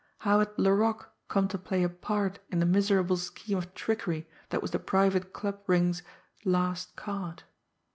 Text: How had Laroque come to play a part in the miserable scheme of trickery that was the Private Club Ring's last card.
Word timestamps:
How 0.25 0.39
had 0.39 0.57
Laroque 0.57 1.11
come 1.27 1.47
to 1.49 1.59
play 1.59 1.83
a 1.83 1.87
part 1.89 2.39
in 2.49 2.57
the 2.59 2.65
miserable 2.65 3.17
scheme 3.17 3.55
of 3.59 3.71
trickery 3.75 4.27
that 4.49 4.59
was 4.59 4.71
the 4.71 4.79
Private 4.79 5.31
Club 5.31 5.61
Ring's 5.67 6.01
last 6.43 6.95
card. 6.95 7.43